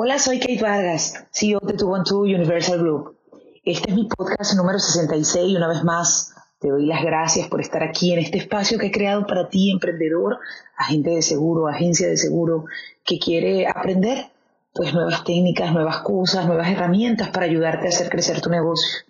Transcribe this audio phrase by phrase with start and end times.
[0.00, 3.16] Hola, soy Kate Vargas, CEO de 212 Universal Group.
[3.64, 7.60] Este es mi podcast número 66 y una vez más te doy las gracias por
[7.60, 10.38] estar aquí en este espacio que he creado para ti, emprendedor,
[10.76, 12.66] agente de seguro, agencia de seguro,
[13.04, 14.26] que quiere aprender
[14.72, 19.00] pues nuevas técnicas, nuevas cosas, nuevas herramientas para ayudarte a hacer crecer tu negocio.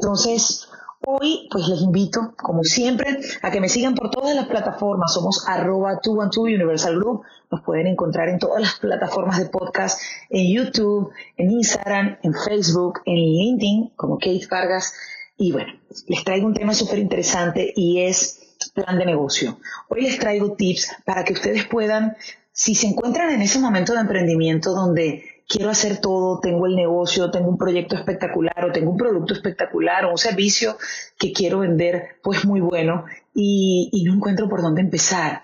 [0.00, 0.66] Entonces,
[1.04, 5.12] hoy pues les invito, como siempre, a que me sigan por todas las plataformas.
[5.12, 7.24] Somos arroba 212 Universal Group.
[7.50, 13.00] Nos pueden encontrar en todas las plataformas de podcast, en YouTube, en Instagram, en Facebook,
[13.04, 14.94] en LinkedIn, como Kate Vargas.
[15.36, 15.74] Y bueno,
[16.06, 19.58] les traigo un tema súper interesante y es plan de negocio.
[19.88, 22.16] Hoy les traigo tips para que ustedes puedan,
[22.52, 27.32] si se encuentran en ese momento de emprendimiento donde quiero hacer todo, tengo el negocio,
[27.32, 30.78] tengo un proyecto espectacular o tengo un producto espectacular o un servicio
[31.18, 35.42] que quiero vender, pues muy bueno y, no encuentro por dónde empezar.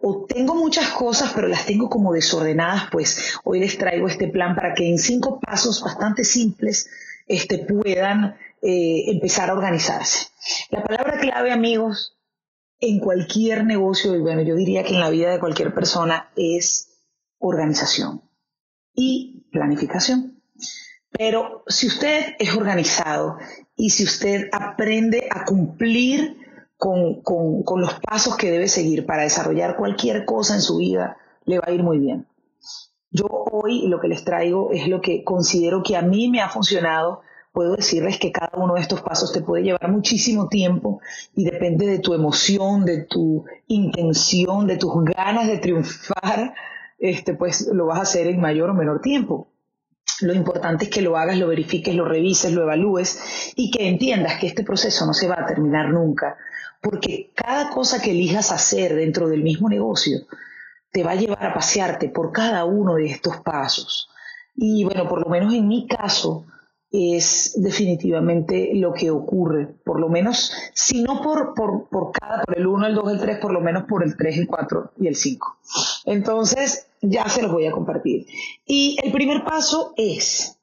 [0.00, 4.54] O tengo muchas cosas, pero las tengo como desordenadas, pues hoy les traigo este plan
[4.54, 6.88] para que en cinco pasos bastante simples
[7.26, 10.28] este, puedan eh, empezar a organizarse.
[10.70, 12.16] La palabra clave, amigos,
[12.78, 17.00] en cualquier negocio, y bueno, yo diría que en la vida de cualquier persona, es
[17.40, 18.27] organización
[18.94, 20.38] y planificación.
[21.10, 23.38] Pero si usted es organizado
[23.76, 26.36] y si usted aprende a cumplir
[26.76, 31.58] con, con, los pasos que debe seguir para desarrollar cualquier cosa en su vida, le
[31.58, 32.26] va a ir muy bien.
[33.10, 36.50] Yo hoy lo que les traigo es lo que considero que a mí me ha
[36.50, 37.22] funcionado.
[37.52, 41.00] Puedo decirles que cada uno de estos pasos te puede llevar muchísimo tiempo
[41.34, 46.54] y depende de tu emoción, de tu intención, de tus ganas de triunfar
[46.98, 49.48] este, pues lo vas a hacer en mayor o menor tiempo.
[50.20, 54.40] Lo importante es que lo hagas, lo verifiques, lo revises, lo evalúes y que entiendas
[54.40, 56.36] que este proceso no se va a terminar nunca,
[56.80, 60.20] porque cada cosa que elijas hacer dentro del mismo negocio
[60.90, 64.10] te va a llevar a pasearte por cada uno de estos pasos.
[64.56, 66.46] Y bueno, por lo menos en mi caso,
[66.90, 72.56] es definitivamente lo que ocurre, por lo menos, si no por, por, por cada, por
[72.56, 75.06] el 1, el 2, el 3, por lo menos por el 3, el 4 y
[75.06, 75.58] el 5.
[76.06, 78.26] Entonces, ya se los voy a compartir.
[78.66, 80.58] Y el primer paso es,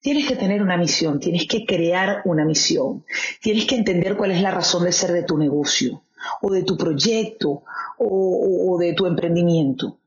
[0.00, 3.04] tienes que tener una misión, tienes que crear una misión,
[3.42, 6.04] tienes que entender cuál es la razón de ser de tu negocio,
[6.42, 7.64] o de tu proyecto,
[7.98, 9.98] o, de tu emprendimiento.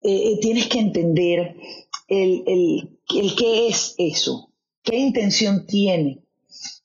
[0.00, 1.56] Eh, eh, tienes que entender
[2.08, 4.51] el, el qué es eso,
[4.82, 6.24] qué intención tiene,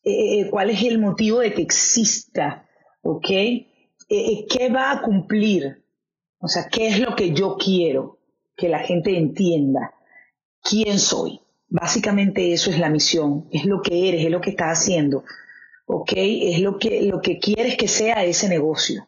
[0.04, 2.68] eh, eh, cuál es el motivo de que exista,
[3.02, 3.30] ¿ok?
[3.30, 5.84] Eh, ¿Qué va a cumplir?
[6.40, 8.20] O sea, ¿qué es lo que yo quiero
[8.56, 9.94] que la gente entienda?
[10.62, 11.42] ¿Quién soy?
[11.70, 15.24] Básicamente eso es la misión, es lo que eres, es lo que estás haciendo,
[15.86, 16.14] ¿ok?
[16.16, 19.08] Es lo que, lo que quieres que sea ese negocio.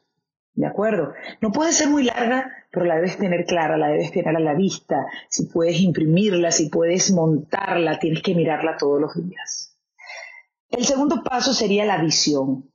[0.54, 1.14] ¿De acuerdo?
[1.42, 4.54] No puede ser muy larga, pero la debes tener clara, la debes tener a la
[4.54, 5.06] vista.
[5.30, 9.78] Si puedes imprimirla, si puedes montarla, tienes que mirarla todos los días.
[10.70, 12.70] El segundo paso sería la visión.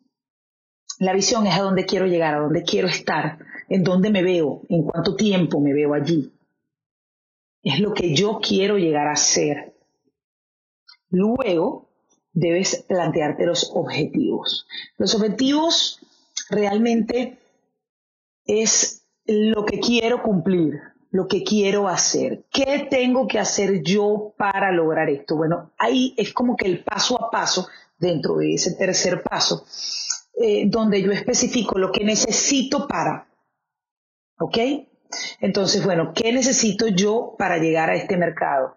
[0.98, 4.62] La visión es a dónde quiero llegar, a dónde quiero estar, en dónde me veo,
[4.68, 6.32] en cuánto tiempo me veo allí.
[7.62, 9.74] Es lo que yo quiero llegar a ser.
[11.10, 11.88] Luego,
[12.32, 14.66] debes plantearte los objetivos.
[14.98, 16.00] Los objetivos
[16.50, 17.38] realmente
[18.46, 20.74] es lo que quiero cumplir,
[21.10, 22.44] lo que quiero hacer.
[22.52, 25.36] ¿Qué tengo que hacer yo para lograr esto?
[25.36, 27.68] Bueno, ahí es como que el paso a paso,
[27.98, 29.64] dentro de ese tercer paso,
[30.40, 33.28] eh, donde yo especifico lo que necesito para.
[34.38, 34.58] ¿Ok?
[35.40, 38.76] Entonces, bueno, ¿qué necesito yo para llegar a este mercado?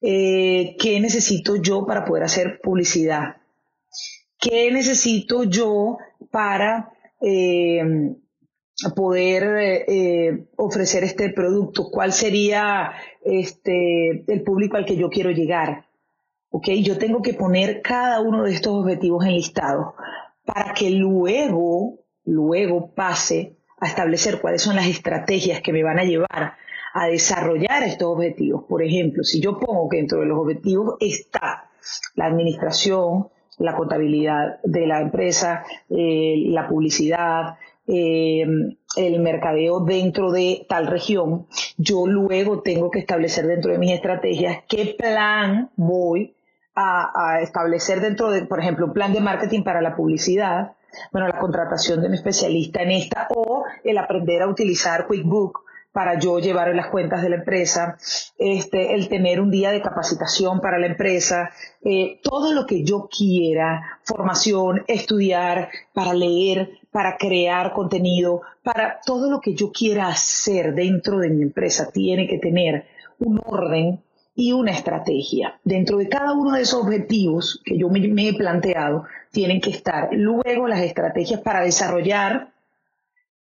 [0.00, 3.36] Eh, ¿Qué necesito yo para poder hacer publicidad?
[4.38, 5.98] ¿Qué necesito yo
[6.30, 8.14] para eh,
[8.94, 12.92] poder eh, ofrecer este producto, cuál sería
[13.24, 15.86] este, el público al que yo quiero llegar.
[16.50, 16.68] ¿ok?
[16.82, 19.94] Yo tengo que poner cada uno de estos objetivos en listado
[20.44, 26.04] para que luego, luego pase a establecer cuáles son las estrategias que me van a
[26.04, 26.54] llevar
[26.94, 28.64] a desarrollar estos objetivos.
[28.68, 31.70] Por ejemplo, si yo pongo que dentro de los objetivos está
[32.14, 33.28] la administración,
[33.58, 37.56] la contabilidad de la empresa, eh, la publicidad,
[37.88, 38.44] eh,
[38.96, 41.46] el mercadeo dentro de tal región,
[41.76, 46.34] yo luego tengo que establecer dentro de mis estrategias qué plan voy
[46.74, 50.72] a, establecer dentro de, por ejemplo, un plan de marketing para la publicidad,
[51.12, 55.64] bueno, la contratación de un especialista en esta o el aprender a utilizar QuickBook
[55.98, 57.98] para yo llevar las cuentas de la empresa,
[58.38, 61.50] este, el tener un día de capacitación para la empresa,
[61.82, 69.28] eh, todo lo que yo quiera, formación, estudiar, para leer, para crear contenido, para todo
[69.28, 72.86] lo que yo quiera hacer dentro de mi empresa, tiene que tener
[73.18, 74.00] un orden
[74.36, 75.58] y una estrategia.
[75.64, 79.02] Dentro de cada uno de esos objetivos que yo me, he planteado,
[79.32, 82.52] tienen que estar luego las estrategias para desarrollar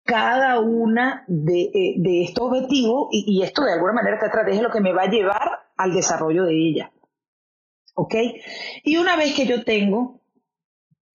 [0.04, 4.72] cada una de, eh, estos objetivos y, esto de alguna manera esta estrategia es lo
[4.72, 6.92] que me va a llevar al desarrollo de ella.
[7.96, 8.16] ¿Ok?
[8.84, 10.20] Y una vez que yo tengo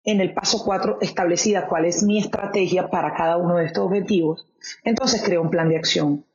[0.04, 4.46] en el paso 4 establecida cuál es mi estrategia para cada uno de estos objetivos,
[4.84, 6.26] entonces creo un plan de acción.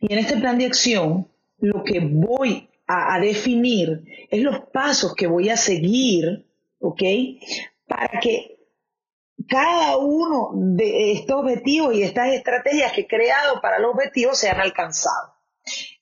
[0.00, 1.28] Y en este plan de acción
[1.58, 6.46] lo que voy a, definir es los pasos que voy a seguir,
[6.80, 7.02] ¿ok?
[7.86, 8.53] Para que
[9.48, 14.60] cada uno de estos objetivos y estas estrategias que he creado para los objetivos sean
[14.60, 15.30] alcanzados.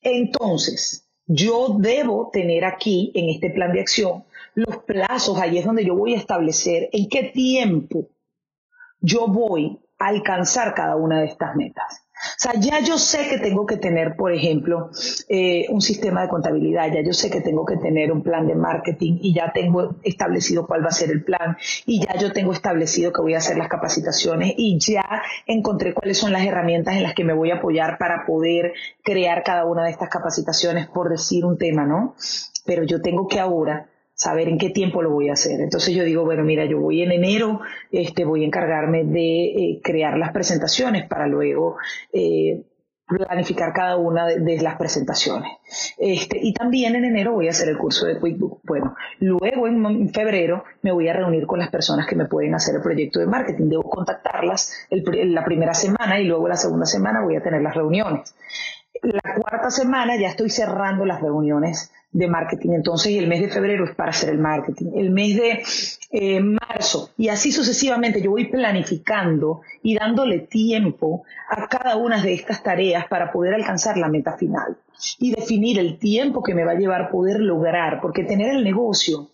[0.00, 4.24] Entonces, yo debo tener aquí en este plan de acción
[4.54, 8.10] los plazos, ahí es donde yo voy a establecer en qué tiempo
[9.00, 12.01] yo voy a alcanzar cada una de estas metas.
[12.22, 14.90] O sea, ya yo sé que tengo que tener, por ejemplo,
[15.28, 18.54] eh, un sistema de contabilidad, ya yo sé que tengo que tener un plan de
[18.54, 22.52] marketing y ya tengo establecido cuál va a ser el plan y ya yo tengo
[22.52, 27.02] establecido que voy a hacer las capacitaciones y ya encontré cuáles son las herramientas en
[27.02, 28.72] las que me voy a apoyar para poder
[29.02, 32.14] crear cada una de estas capacitaciones, por decir un tema, ¿no?
[32.64, 33.88] Pero yo tengo que ahora
[34.22, 35.60] saber en qué tiempo lo voy a hacer.
[35.60, 37.60] Entonces yo digo, bueno, mira, yo voy en enero,
[37.90, 41.76] este, voy a encargarme de eh, crear las presentaciones para luego
[42.12, 42.62] eh,
[43.08, 45.50] planificar cada una de, las presentaciones.
[45.98, 48.62] Este, y también en enero voy a hacer el curso de QuickBooks.
[48.62, 52.76] Bueno, luego en, febrero me voy a reunir con las personas que me pueden hacer
[52.76, 53.68] el proyecto de marketing.
[53.68, 58.36] Debo contactarlas la primera semana y luego la segunda semana voy a tener las reuniones.
[59.02, 62.70] La cuarta semana ya estoy cerrando las reuniones de marketing.
[62.70, 64.92] Entonces, el mes de febrero es para hacer el marketing.
[64.94, 65.62] El mes de
[66.10, 72.34] eh, marzo y así sucesivamente yo voy planificando y dándole tiempo a cada una de
[72.34, 74.76] estas tareas para poder alcanzar la meta final
[75.18, 79.30] y definir el tiempo que me va a llevar poder lograr, porque tener el negocio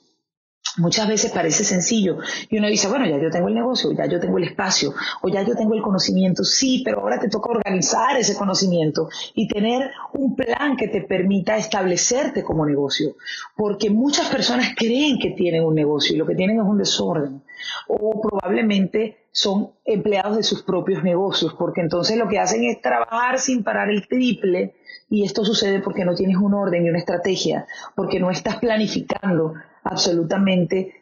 [0.76, 2.18] Muchas veces parece sencillo
[2.48, 5.28] y uno dice, bueno, ya yo tengo el negocio, ya yo tengo el espacio o
[5.28, 6.44] ya yo tengo el conocimiento.
[6.44, 11.56] Sí, pero ahora te toca organizar ese conocimiento y tener un plan que te permita
[11.56, 13.16] establecerte como negocio.
[13.56, 17.42] Porque muchas personas creen que tienen un negocio y lo que tienen es un desorden.
[17.88, 23.38] O probablemente son empleados de sus propios negocios, porque entonces lo que hacen es trabajar
[23.38, 24.74] sin parar el triple
[25.10, 29.54] y esto sucede porque no tienes un orden y una estrategia, porque no estás planificando
[29.90, 30.94] absolutamente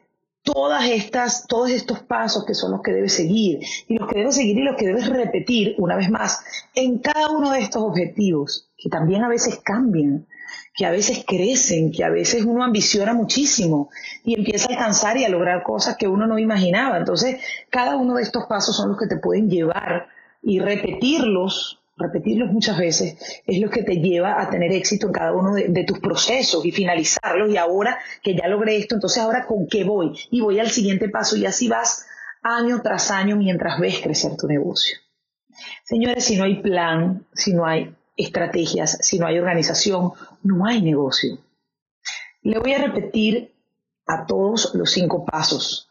[0.43, 4.37] todas estas, todos estos pasos que son los que debes seguir y los que debes
[4.37, 6.41] seguir y los que debes repetir una vez más
[6.75, 10.27] en cada uno de estos objetivos, que también a veces cambian,
[10.73, 13.91] que a veces crecen, que a veces uno ambiciona muchísimo
[14.25, 16.97] y empieza a alcanzar y a lograr cosas que uno no imaginaba.
[16.99, 20.07] Entonces, cada uno de estos pasos son los que te pueden llevar
[20.43, 25.33] y repetirlos repetirlos muchas veces, es lo que te lleva a tener éxito en cada
[25.33, 27.51] uno de, tus procesos y finalizarlos.
[27.51, 30.19] Y ahora que ya logré esto, entonces ahora con qué voy?
[30.31, 32.07] Y voy al siguiente paso y así vas
[32.43, 34.99] año tras año mientras ves crecer tu negocio.
[35.85, 40.83] Señores, si no hay plan, si no hay estrategias, si no hay organización, no hay
[40.83, 41.39] negocio.
[42.43, 43.55] Le voy a repetir
[44.07, 45.89] a todos los cinco pasos.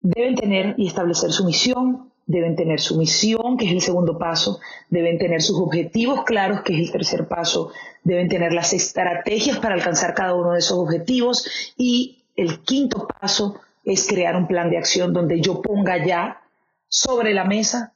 [0.00, 4.60] Deben tener y establecer su misión, deben tener su misión, que es el segundo paso,
[4.90, 7.72] deben tener sus objetivos claros, que es el tercer paso,
[8.04, 13.60] deben tener las estrategias para alcanzar cada uno de esos objetivos y el quinto paso
[13.84, 16.40] es crear un plan de acción donde yo ponga ya
[16.88, 17.91] sobre la mesa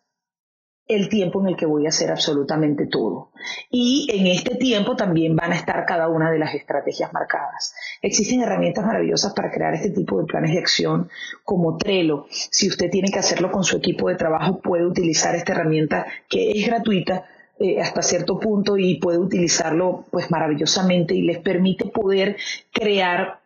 [0.88, 3.30] el tiempo en el que voy a hacer absolutamente todo.
[3.70, 7.74] Y en este tiempo también van a estar cada una de las estrategias marcadas.
[8.02, 11.08] Existen herramientas maravillosas para crear este tipo de planes de acción
[11.44, 12.26] como Trello.
[12.30, 16.52] Si usted tiene que hacerlo con su equipo de trabajo, puede utilizar esta herramienta que
[16.52, 17.26] es gratuita
[17.58, 22.36] eh, hasta cierto punto y puede utilizarlo pues maravillosamente y les permite poder
[22.70, 23.40] crear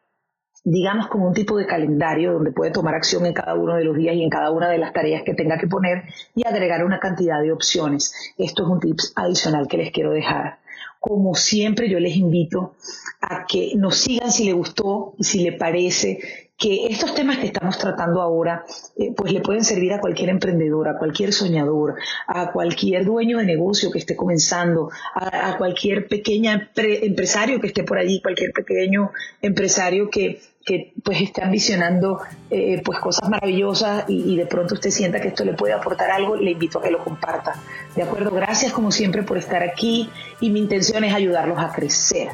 [0.65, 3.97] digamos, como un tipo de calendario donde puede tomar acción en cada uno de los
[3.97, 7.01] días y en cada una de las tareas que tenga que poner y agregar una
[7.01, 8.13] cantidad de opciones.
[8.37, 10.59] Esto es un tips adicional que les quiero dejar.
[10.99, 12.75] Como siempre, yo les invito
[13.23, 17.47] a que nos sigan si les gustó y si les parece que estos temas que
[17.47, 18.67] estamos tratando ahora,
[18.99, 21.95] eh, pues le pueden servir a cualquier emprendedor, a cualquier soñador,
[22.27, 27.97] a cualquier dueño de negocio que esté comenzando, a, cualquier pequeña empresario que esté por
[27.97, 34.37] allí, cualquier pequeño empresario que, que pues esté ambicionando eh, pues cosas maravillosas y, y,
[34.37, 37.03] de pronto usted sienta que esto le puede aportar algo, le invito a que lo
[37.03, 37.55] comparta.
[37.97, 40.11] De acuerdo, gracias como siempre por estar aquí
[40.43, 42.29] y mi intención es ayudarlos a crecer.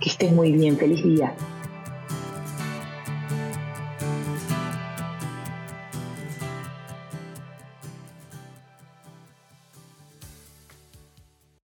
[0.00, 1.34] Que estén muy bien, feliz día.